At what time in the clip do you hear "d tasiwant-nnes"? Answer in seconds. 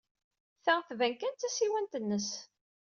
1.35-2.29